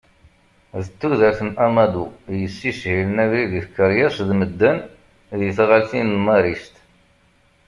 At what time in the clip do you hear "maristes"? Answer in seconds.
6.25-6.85